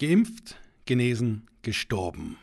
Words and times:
Geimpft, 0.00 0.56
genesen, 0.86 1.46
gestorben. 1.60 2.38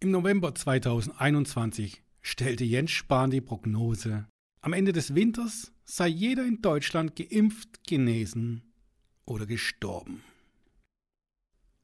Im 0.00 0.10
November 0.10 0.52
2021 0.52 2.02
stellte 2.22 2.64
Jens 2.64 2.90
Spahn 2.90 3.30
die 3.30 3.40
Prognose, 3.40 4.26
am 4.62 4.72
Ende 4.72 4.90
des 4.90 5.14
Winters 5.14 5.70
sei 5.84 6.08
jeder 6.08 6.44
in 6.44 6.60
Deutschland 6.60 7.14
geimpft, 7.14 7.86
genesen 7.86 8.72
oder 9.24 9.46
gestorben. 9.46 10.24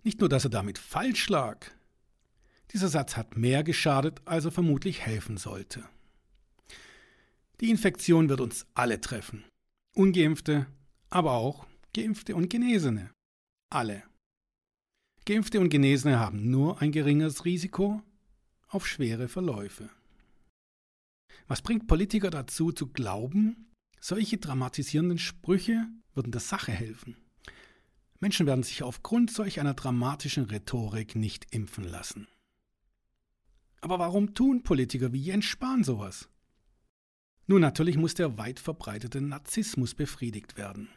Nicht 0.03 0.19
nur, 0.19 0.29
dass 0.29 0.43
er 0.43 0.51
damit 0.51 0.77
falsch 0.77 1.29
lag, 1.29 1.65
dieser 2.73 2.89
Satz 2.89 3.17
hat 3.17 3.37
mehr 3.37 3.63
geschadet, 3.63 4.21
als 4.25 4.47
er 4.47 4.51
vermutlich 4.51 5.03
helfen 5.03 5.37
sollte. 5.37 5.89
Die 7.61 7.71
Infektion 7.71 8.31
wird 8.31 8.41
uns 8.41 8.67
alle 8.75 9.01
treffen. 9.01 9.45
Ungeimpfte, 9.95 10.67
aber 11.09 11.35
auch 11.35 11.69
Geimpfte 11.95 12.35
und 12.35 12.51
Genesene. 12.51 13.13
Alle. 13.71 14.03
Geimpfte 15.27 15.61
und 15.61 15.69
Genesene 15.69 16.19
haben 16.19 16.51
nur 16.51 16.81
ein 16.81 16.91
geringeres 16.91 17.45
Risiko 17.45 18.03
auf 18.69 18.87
schwere 18.87 19.29
Verläufe. 19.29 19.91
Was 21.49 21.61
bringt 21.61 21.87
Politiker 21.87 22.31
dazu 22.31 22.73
zu 22.73 22.87
glauben, 22.87 23.71
solche 24.01 24.39
dramatisierenden 24.39 25.19
Sprüche 25.19 25.87
würden 26.15 26.33
der 26.33 26.41
Sache 26.41 26.73
helfen? 26.73 27.17
Menschen 28.21 28.47
werden 28.47 28.63
sich 28.63 28.83
aufgrund 28.83 29.31
solch 29.31 29.61
einer 29.61 29.75
dramatischen 29.75 30.45
Rhetorik 30.45 31.15
nicht 31.15 31.55
impfen 31.55 31.85
lassen. 31.85 32.27
Aber 33.83 33.99
warum 33.99 34.35
tun 34.35 34.63
Politiker 34.63 35.13
wie 35.13 35.23
Jens 35.23 35.45
Spahn 35.45 35.85
sowas? 35.85 36.31
Nun, 37.47 37.61
natürlich 37.61 37.97
muss 37.99 38.15
der 38.15 38.39
weit 38.39 38.61
verbreitete 38.61 39.21
Narzissmus 39.21 39.95
befriedigt 39.95 40.57
werden. 40.57 40.89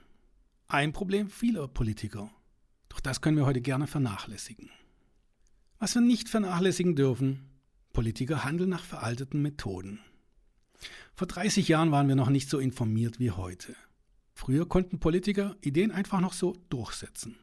Ein 0.68 0.94
Problem 0.94 1.30
vieler 1.30 1.68
Politiker. 1.68 2.32
Doch 2.92 3.00
das 3.00 3.22
können 3.22 3.38
wir 3.38 3.46
heute 3.46 3.62
gerne 3.62 3.88
vernachlässigen. 3.88 4.70
Was 5.80 5.96
wir 5.96 6.02
nicht 6.02 6.28
vernachlässigen 6.28 6.94
dürfen, 6.94 7.50
Politiker 7.94 8.44
handeln 8.44 8.70
nach 8.70 8.84
veralteten 8.84 9.42
Methoden. 9.42 10.02
Vor 11.14 11.26
30 11.26 11.70
Jahren 11.70 11.92
waren 11.92 12.10
wir 12.10 12.18
noch 12.18 12.30
nicht 12.30 12.50
so 12.50 12.60
informiert 12.60 13.18
wie 13.18 13.32
heute. 13.32 13.78
Früher 14.34 14.68
konnten 14.68 15.00
Politiker 15.00 15.56
Ideen 15.62 15.92
einfach 15.92 16.20
noch 16.20 16.34
so 16.34 16.58
durchsetzen. 16.68 17.38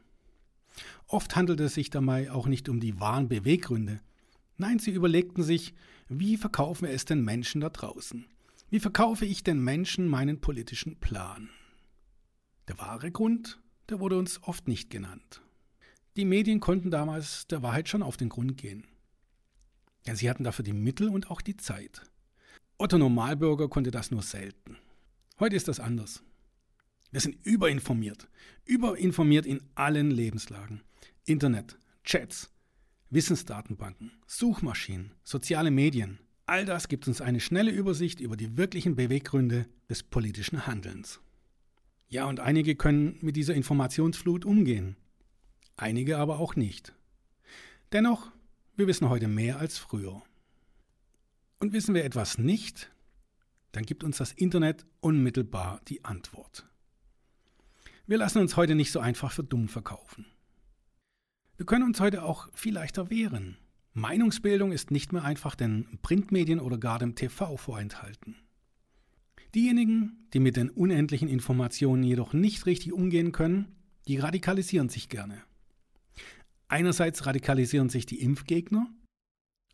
Oft 1.07 1.35
handelte 1.35 1.65
es 1.65 1.75
sich 1.75 1.89
dabei 1.89 2.31
auch 2.31 2.47
nicht 2.47 2.69
um 2.69 2.79
die 2.79 3.01
wahren 3.01 3.31
Beweggründe. 3.31 4.03
Nein, 4.59 4.79
sie 4.79 4.91
überlegten 4.91 5.43
sich, 5.43 5.73
wie 6.11 6.37
verkaufen 6.37 6.89
wir 6.89 6.93
es 6.93 7.07
den 7.07 7.25
Menschen 7.25 7.63
da 7.63 7.71
draußen? 7.71 8.27
Wie 8.69 8.81
verkaufe 8.81 9.25
ich 9.25 9.45
den 9.45 9.65
Menschen 9.65 10.09
meinen 10.09 10.43
politischen 10.43 11.01
Plan? 11.01 11.49
Der 12.69 12.79
wahre 12.79 13.11
Grund, 13.11 13.59
der 13.89 14.01
wurde 14.01 14.19
uns 14.19 14.43
oft 14.43 14.69
nicht 14.69 14.91
genannt. 14.91 15.43
Die 16.17 16.25
Medien 16.25 16.61
konnten 16.61 16.91
damals 16.91 17.47
der 17.47 17.63
Wahrheit 17.63 17.89
schon 17.89 18.03
auf 18.03 18.17
den 18.17 18.29
Grund 18.29 18.57
gehen. 18.57 18.87
Ja, 20.07 20.15
sie 20.15 20.29
hatten 20.29 20.45
dafür 20.45 20.65
die 20.65 20.73
Mittel 20.73 21.09
und 21.09 21.31
auch 21.31 21.41
die 21.41 21.57
Zeit. 21.57 22.03
Otto 22.77 22.99
Normalbürger 22.99 23.69
konnte 23.69 23.91
das 23.91 24.11
nur 24.11 24.23
selten. 24.23 24.77
Heute 25.39 25.57
ist 25.57 25.69
das 25.69 25.81
anders. 25.81 26.23
Wir 27.11 27.21
sind 27.21 27.45
überinformiert, 27.47 28.29
überinformiert 28.65 29.47
in 29.47 29.63
allen 29.75 30.11
Lebenslagen. 30.11 30.83
Internet, 31.25 31.79
Chats, 32.05 32.51
Wissensdatenbanken, 33.11 34.13
Suchmaschinen, 34.27 35.15
soziale 35.23 35.71
Medien, 35.71 36.19
all 36.47 36.65
das 36.65 36.89
gibt 36.89 37.07
uns 37.09 37.21
eine 37.21 37.41
schnelle 37.41 37.71
Übersicht 37.71 38.21
über 38.21 38.37
die 38.37 38.57
wirklichen 38.57 38.97
Beweggründe 38.97 39.67
des 39.89 40.03
politischen 40.03 40.67
Handelns. 40.67 41.21
Ja, 42.09 42.25
und 42.25 42.41
einige 42.41 42.75
können 42.75 43.19
mit 43.21 43.37
dieser 43.37 43.55
Informationsflut 43.55 44.47
umgehen, 44.47 44.97
einige 45.77 46.19
aber 46.19 46.39
auch 46.39 46.57
nicht. 46.57 46.95
Dennoch, 47.93 48.31
wir 48.77 48.87
wissen 48.87 49.11
heute 49.11 49.29
mehr 49.29 49.59
als 49.59 49.77
früher. 49.77 50.23
Und 51.61 51.73
wissen 51.73 51.95
wir 51.95 52.05
etwas 52.05 52.39
nicht, 52.39 52.91
dann 53.73 53.85
gibt 53.85 54.05
uns 54.05 54.17
das 54.17 54.33
Internet 54.33 54.87
unmittelbar 55.01 55.81
die 55.89 56.05
Antwort. 56.05 56.67
Wir 58.07 58.17
lassen 58.17 58.39
uns 58.39 58.57
heute 58.57 58.75
nicht 58.75 58.91
so 58.91 59.01
einfach 59.01 59.33
für 59.33 59.45
dumm 59.45 59.69
verkaufen. 59.69 60.25
Wir 61.59 61.67
können 61.67 61.85
uns 61.85 62.01
heute 62.01 62.23
auch 62.23 62.49
viel 62.55 62.73
leichter 62.73 63.11
wehren. 63.11 63.59
Meinungsbildung 63.93 64.73
ist 64.73 64.91
nicht 64.91 65.13
mehr 65.13 65.25
einfach 65.25 65.57
den 65.57 65.99
Printmedien 66.01 66.61
oder 66.61 66.79
gar 66.79 66.99
dem 66.99 67.17
TV 67.17 67.57
vorenthalten. 67.59 68.37
Diejenigen, 69.55 70.29
die 70.33 70.41
mit 70.41 70.57
den 70.57 70.71
unendlichen 70.71 71.29
Informationen 71.29 72.03
jedoch 72.03 72.33
nicht 72.33 72.67
richtig 72.67 72.93
umgehen 72.93 73.33
können, 73.33 73.77
die 74.07 74.19
radikalisieren 74.19 74.89
sich 74.89 75.09
gerne. 75.09 75.43
Einerseits 76.69 77.25
radikalisieren 77.25 77.89
sich 77.89 78.05
die 78.05 78.21
Impfgegner 78.21 78.93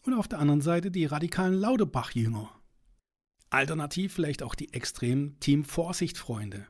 und 0.03 0.15
auf 0.15 0.29
der 0.29 0.39
anderen 0.39 0.61
Seite 0.61 0.91
die 0.91 1.07
radikalen 1.07 1.55
Lauterbach-Jünger. 1.55 2.51
Alternativ 3.51 4.13
vielleicht 4.13 4.43
auch 4.43 4.55
die 4.55 4.73
extremen 4.73 5.39
Team 5.41 5.65
Vorsicht-Freunde, 5.65 6.67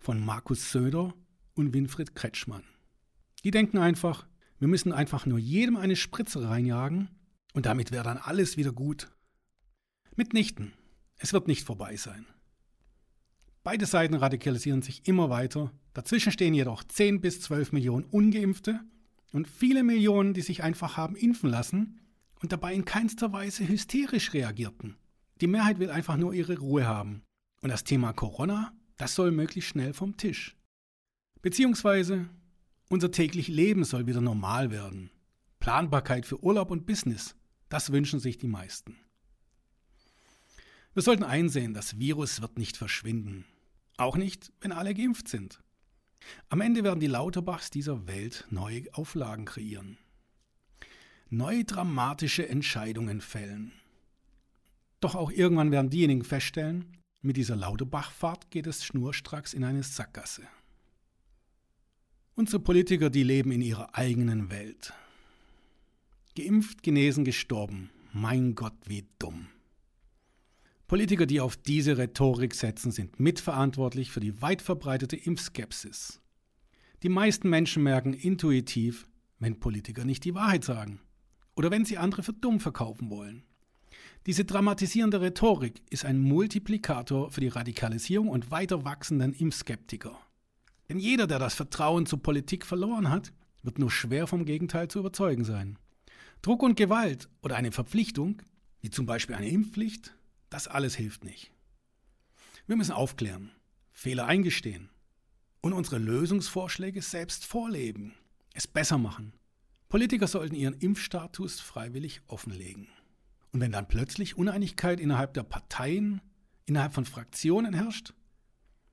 von 0.00 0.24
Markus 0.24 0.72
Söder 0.72 1.14
und 1.54 1.74
Winfried 1.74 2.14
Kretschmann. 2.14 2.64
Die 3.44 3.50
denken 3.50 3.78
einfach, 3.78 4.26
wir 4.58 4.68
müssen 4.68 4.92
einfach 4.92 5.26
nur 5.26 5.38
jedem 5.38 5.76
eine 5.76 5.96
Spritze 5.96 6.48
reinjagen 6.48 7.10
und 7.52 7.66
damit 7.66 7.92
wäre 7.92 8.04
dann 8.04 8.18
alles 8.18 8.56
wieder 8.56 8.72
gut. 8.72 9.10
Mitnichten. 10.14 10.72
Es 11.18 11.32
wird 11.32 11.48
nicht 11.48 11.64
vorbei 11.64 11.96
sein. 11.96 12.26
Beide 13.66 13.84
Seiten 13.84 14.14
radikalisieren 14.14 14.80
sich 14.80 15.08
immer 15.08 15.28
weiter. 15.28 15.72
Dazwischen 15.92 16.30
stehen 16.30 16.54
jedoch 16.54 16.84
10 16.84 17.20
bis 17.20 17.40
12 17.40 17.72
Millionen 17.72 18.04
ungeimpfte 18.04 18.78
und 19.32 19.48
viele 19.48 19.82
Millionen, 19.82 20.34
die 20.34 20.42
sich 20.42 20.62
einfach 20.62 20.96
haben 20.96 21.16
impfen 21.16 21.50
lassen 21.50 21.98
und 22.40 22.52
dabei 22.52 22.74
in 22.74 22.84
keinster 22.84 23.32
Weise 23.32 23.66
hysterisch 23.66 24.34
reagierten. 24.34 24.96
Die 25.40 25.48
Mehrheit 25.48 25.80
will 25.80 25.90
einfach 25.90 26.16
nur 26.16 26.32
ihre 26.32 26.58
Ruhe 26.58 26.86
haben. 26.86 27.24
Und 27.60 27.70
das 27.70 27.82
Thema 27.82 28.12
Corona 28.12 28.72
das 28.98 29.16
soll 29.16 29.32
möglichst 29.32 29.70
schnell 29.70 29.92
vom 29.92 30.16
Tisch. 30.16 30.56
Beziehungsweise 31.42 32.28
unser 32.88 33.10
täglich 33.10 33.48
Leben 33.48 33.82
soll 33.82 34.06
wieder 34.06 34.20
normal 34.20 34.70
werden. 34.70 35.10
Planbarkeit 35.58 36.24
für 36.24 36.40
Urlaub 36.40 36.70
und 36.70 36.86
Business, 36.86 37.34
das 37.68 37.90
wünschen 37.90 38.20
sich 38.20 38.38
die 38.38 38.46
meisten. 38.46 38.96
Wir 40.94 41.02
sollten 41.02 41.24
einsehen, 41.24 41.74
das 41.74 41.98
Virus 41.98 42.40
wird 42.40 42.58
nicht 42.58 42.76
verschwinden. 42.76 43.44
Auch 43.96 44.16
nicht, 44.16 44.52
wenn 44.60 44.72
alle 44.72 44.94
geimpft 44.94 45.28
sind. 45.28 45.62
Am 46.48 46.60
Ende 46.60 46.84
werden 46.84 47.00
die 47.00 47.06
Lauterbachs 47.06 47.70
dieser 47.70 48.06
Welt 48.06 48.46
neue 48.50 48.82
Auflagen 48.92 49.44
kreieren. 49.44 49.98
Neue 51.28 51.64
dramatische 51.64 52.48
Entscheidungen 52.48 53.20
fällen. 53.20 53.72
Doch 55.00 55.14
auch 55.14 55.30
irgendwann 55.30 55.70
werden 55.70 55.90
diejenigen 55.90 56.24
feststellen, 56.24 56.96
mit 57.20 57.36
dieser 57.36 57.56
Laudebachfahrt 57.56 58.50
geht 58.50 58.66
es 58.66 58.84
schnurstracks 58.84 59.52
in 59.52 59.64
eine 59.64 59.82
Sackgasse. 59.82 60.42
Unsere 62.34 62.60
Politiker, 62.60 63.10
die 63.10 63.22
leben 63.22 63.50
in 63.50 63.62
ihrer 63.62 63.94
eigenen 63.96 64.50
Welt. 64.50 64.92
Geimpft, 66.36 66.82
genesen, 66.82 67.24
gestorben. 67.24 67.90
Mein 68.12 68.54
Gott, 68.54 68.76
wie 68.84 69.08
dumm. 69.18 69.48
Politiker, 70.86 71.26
die 71.26 71.40
auf 71.40 71.56
diese 71.56 71.98
Rhetorik 71.98 72.54
setzen, 72.54 72.92
sind 72.92 73.18
mitverantwortlich 73.18 74.12
für 74.12 74.20
die 74.20 74.40
weit 74.40 74.62
verbreitete 74.62 75.16
Impfskepsis. 75.16 76.20
Die 77.02 77.08
meisten 77.08 77.50
Menschen 77.50 77.82
merken 77.82 78.14
intuitiv, 78.14 79.08
wenn 79.40 79.58
Politiker 79.58 80.04
nicht 80.04 80.24
die 80.24 80.34
Wahrheit 80.34 80.64
sagen 80.64 81.00
oder 81.56 81.70
wenn 81.70 81.84
sie 81.84 81.98
andere 81.98 82.22
für 82.22 82.32
dumm 82.32 82.60
verkaufen 82.60 83.10
wollen. 83.10 83.42
Diese 84.26 84.44
dramatisierende 84.44 85.20
Rhetorik 85.20 85.82
ist 85.90 86.04
ein 86.04 86.20
Multiplikator 86.20 87.30
für 87.30 87.40
die 87.40 87.48
Radikalisierung 87.48 88.28
und 88.28 88.50
weiter 88.50 88.84
wachsenden 88.84 89.32
Impfskeptiker. 89.32 90.18
Denn 90.88 90.98
jeder, 90.98 91.26
der 91.26 91.38
das 91.38 91.54
Vertrauen 91.54 92.06
zur 92.06 92.22
Politik 92.22 92.64
verloren 92.64 93.10
hat, 93.10 93.32
wird 93.62 93.78
nur 93.78 93.90
schwer 93.90 94.26
vom 94.26 94.44
Gegenteil 94.44 94.88
zu 94.88 95.00
überzeugen 95.00 95.44
sein. 95.44 95.78
Druck 96.42 96.62
und 96.62 96.76
Gewalt 96.76 97.28
oder 97.42 97.56
eine 97.56 97.72
Verpflichtung, 97.72 98.42
wie 98.80 98.90
zum 98.90 99.06
Beispiel 99.06 99.34
eine 99.34 99.48
Impfpflicht, 99.48 100.15
das 100.50 100.68
alles 100.68 100.94
hilft 100.94 101.24
nicht. 101.24 101.50
Wir 102.66 102.76
müssen 102.76 102.92
aufklären, 102.92 103.50
Fehler 103.92 104.26
eingestehen 104.26 104.90
und 105.60 105.72
unsere 105.72 105.98
Lösungsvorschläge 105.98 107.02
selbst 107.02 107.44
vorleben, 107.44 108.14
es 108.54 108.66
besser 108.66 108.98
machen. 108.98 109.32
Politiker 109.88 110.26
sollten 110.26 110.54
ihren 110.54 110.74
Impfstatus 110.74 111.60
freiwillig 111.60 112.20
offenlegen. 112.26 112.88
Und 113.52 113.60
wenn 113.60 113.72
dann 113.72 113.88
plötzlich 113.88 114.36
Uneinigkeit 114.36 115.00
innerhalb 115.00 115.34
der 115.34 115.44
Parteien, 115.44 116.20
innerhalb 116.66 116.92
von 116.92 117.04
Fraktionen 117.04 117.72
herrscht, 117.72 118.12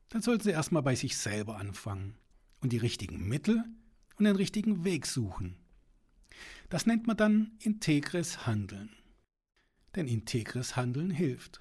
dann 0.10 0.22
sollten 0.22 0.44
sie 0.44 0.52
erstmal 0.52 0.84
bei 0.84 0.96
sich 0.96 1.18
selber 1.18 1.58
anfangen 1.58 2.16
und 2.62 2.72
die 2.72 2.78
richtigen 2.78 3.28
Mittel 3.28 3.64
und 4.18 4.26
den 4.26 4.36
richtigen 4.36 4.84
Weg 4.84 5.08
suchen. 5.08 5.58
Das 6.70 6.86
nennt 6.86 7.08
man 7.08 7.18
dann 7.18 7.52
integres 7.60 8.46
Handeln. 8.46 8.90
Denn 9.96 10.08
integres 10.08 10.76
Handeln 10.76 11.12
hilft. 11.12 11.60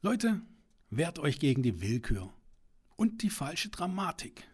Leute, 0.00 0.40
wehrt 0.90 1.18
euch 1.18 1.38
gegen 1.38 1.62
die 1.62 1.80
Willkür 1.80 2.32
und 2.96 3.22
die 3.22 3.30
falsche 3.30 3.68
Dramatik. 3.68 4.48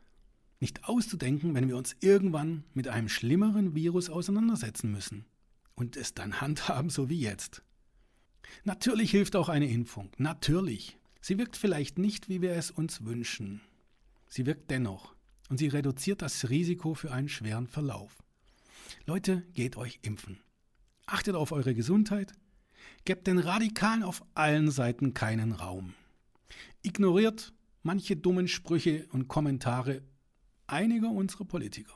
nicht 0.61 0.85
auszudenken, 0.85 1.55
wenn 1.55 1.69
wir 1.69 1.77
uns 1.77 1.95
irgendwann 2.01 2.65
mit 2.73 2.89
einem 2.89 3.11
schlimmeren 3.11 3.75
Virus 3.75 4.09
auseinandersetzen 4.09 4.91
müssen 4.91 5.27
und 5.75 5.95
es 5.95 6.15
dann 6.15 6.41
handhaben, 6.41 6.89
so 6.89 7.11
wie 7.11 7.21
jetzt. 7.21 7.63
Natürlich 8.65 9.11
hilft 9.11 9.37
auch 9.37 9.51
eine 9.51 9.69
Impfung, 9.69 10.11
natürlich. 10.17 10.97
Sie 11.21 11.37
wirkt 11.37 11.57
vielleicht 11.57 11.99
nicht, 11.99 12.31
wie 12.31 12.41
wir 12.41 12.53
es 12.53 12.71
uns 12.71 13.05
wünschen. 13.05 13.61
Sie 14.27 14.47
wirkt 14.47 14.71
dennoch 14.71 15.15
und 15.51 15.59
sie 15.59 15.69
reduziert 15.69 16.23
das 16.23 16.49
Risiko 16.49 16.95
für 16.95 17.13
einen 17.13 17.29
schweren 17.29 17.67
Verlauf. 17.67 18.23
Leute, 19.05 19.43
geht 19.53 19.77
euch 19.77 19.99
impfen. 20.01 20.39
Achtet 21.06 21.35
auf 21.35 21.53
eure 21.53 21.75
Gesundheit. 21.75 22.33
Gebt 23.05 23.27
den 23.27 23.39
Radikalen 23.39 24.03
auf 24.03 24.25
allen 24.35 24.71
Seiten 24.71 25.15
keinen 25.15 25.53
Raum. 25.53 25.95
Ignoriert 26.83 27.53
manche 27.83 28.17
dummen 28.17 28.49
Sprüche 28.49 29.06
und 29.12 29.29
Kommentare 29.29 30.03
einiger 30.67 31.11
unserer 31.11 31.45
Politiker. 31.45 31.95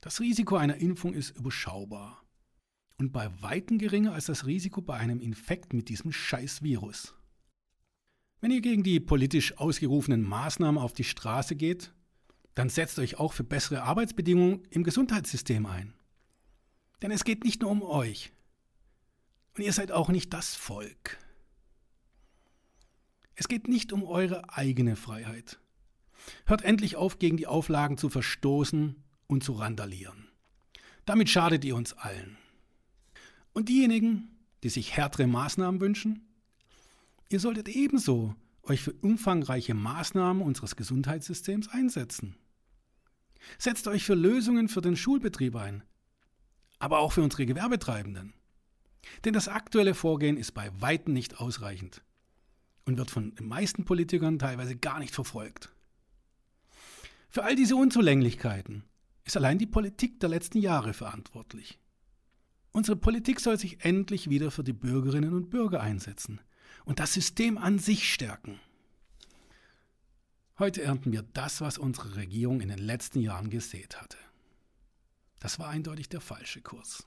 Das 0.00 0.20
Risiko 0.20 0.56
einer 0.56 0.76
Impfung 0.76 1.12
ist 1.14 1.36
überschaubar 1.36 2.22
und 2.98 3.12
bei 3.12 3.30
weitem 3.42 3.78
geringer 3.78 4.12
als 4.12 4.26
das 4.26 4.46
Risiko 4.46 4.80
bei 4.80 4.94
einem 4.94 5.20
Infekt 5.20 5.72
mit 5.72 5.88
diesem 5.88 6.12
Scheißvirus. 6.12 7.14
Wenn 8.40 8.52
ihr 8.52 8.60
gegen 8.60 8.84
die 8.84 9.00
politisch 9.00 9.58
ausgerufenen 9.58 10.22
Maßnahmen 10.22 10.80
auf 10.80 10.92
die 10.92 11.04
Straße 11.04 11.56
geht, 11.56 11.92
dann 12.54 12.68
setzt 12.68 12.98
euch 13.00 13.18
auch 13.18 13.32
für 13.32 13.44
bessere 13.44 13.82
Arbeitsbedingungen 13.82 14.62
im 14.70 14.84
Gesundheitssystem 14.84 15.66
ein. 15.66 15.94
Denn 17.02 17.10
es 17.10 17.24
geht 17.24 17.44
nicht 17.44 17.62
nur 17.62 17.70
um 17.70 17.82
euch. 17.82 18.32
Und 19.56 19.64
ihr 19.64 19.72
seid 19.72 19.92
auch 19.92 20.08
nicht 20.08 20.32
das 20.32 20.54
Volk. 20.54 21.18
Es 23.34 23.48
geht 23.48 23.68
nicht 23.68 23.92
um 23.92 24.04
eure 24.04 24.50
eigene 24.50 24.96
Freiheit. 24.96 25.60
Hört 26.46 26.62
endlich 26.62 26.96
auf, 26.96 27.18
gegen 27.18 27.36
die 27.36 27.46
Auflagen 27.46 27.96
zu 27.96 28.08
verstoßen 28.08 28.96
und 29.28 29.44
zu 29.44 29.52
randalieren. 29.52 30.28
Damit 31.04 31.30
schadet 31.30 31.64
ihr 31.64 31.76
uns 31.76 31.92
allen. 31.92 32.36
Und 33.52 33.68
diejenigen, 33.68 34.36
die 34.62 34.68
sich 34.68 34.96
härtere 34.96 35.26
Maßnahmen 35.26 35.80
wünschen, 35.80 36.28
ihr 37.28 37.40
solltet 37.40 37.68
ebenso 37.68 38.34
euch 38.62 38.82
für 38.82 38.92
umfangreiche 38.92 39.74
Maßnahmen 39.74 40.42
unseres 40.42 40.76
Gesundheitssystems 40.76 41.68
einsetzen. 41.68 42.36
Setzt 43.58 43.86
euch 43.88 44.04
für 44.04 44.14
Lösungen 44.14 44.68
für 44.68 44.80
den 44.80 44.96
Schulbetrieb 44.96 45.56
ein, 45.56 45.82
aber 46.78 46.98
auch 46.98 47.12
für 47.12 47.22
unsere 47.22 47.46
Gewerbetreibenden. 47.46 48.34
Denn 49.24 49.32
das 49.32 49.48
aktuelle 49.48 49.94
Vorgehen 49.94 50.36
ist 50.36 50.52
bei 50.52 50.70
weitem 50.80 51.14
nicht 51.14 51.40
ausreichend 51.40 52.02
und 52.84 52.98
wird 52.98 53.10
von 53.10 53.34
den 53.34 53.46
meisten 53.46 53.84
Politikern 53.84 54.38
teilweise 54.38 54.76
gar 54.76 54.98
nicht 54.98 55.14
verfolgt. 55.14 55.70
Für 57.28 57.44
all 57.44 57.54
diese 57.54 57.76
Unzulänglichkeiten 57.76 58.84
ist 59.24 59.36
allein 59.36 59.58
die 59.58 59.66
Politik 59.66 60.20
der 60.20 60.30
letzten 60.30 60.58
Jahre 60.58 60.94
verantwortlich. 60.94 61.78
Unsere 62.72 62.96
Politik 62.96 63.40
soll 63.40 63.58
sich 63.58 63.84
endlich 63.84 64.30
wieder 64.30 64.50
für 64.50 64.64
die 64.64 64.72
Bürgerinnen 64.72 65.34
und 65.34 65.50
Bürger 65.50 65.80
einsetzen 65.80 66.40
und 66.84 67.00
das 67.00 67.12
System 67.12 67.58
an 67.58 67.78
sich 67.78 68.12
stärken. 68.12 68.60
Heute 70.58 70.82
ernten 70.82 71.12
wir 71.12 71.22
das, 71.22 71.60
was 71.60 71.78
unsere 71.78 72.16
Regierung 72.16 72.60
in 72.60 72.68
den 72.68 72.78
letzten 72.78 73.20
Jahren 73.20 73.50
gesät 73.50 74.00
hatte. 74.00 74.18
Das 75.40 75.58
war 75.58 75.68
eindeutig 75.68 76.08
der 76.08 76.20
falsche 76.20 76.60
Kurs. 76.60 77.04